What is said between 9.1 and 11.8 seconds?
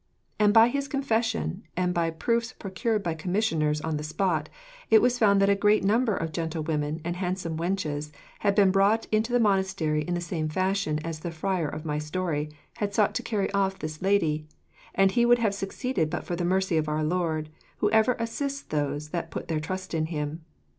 into the monastery in the same fashion as the friar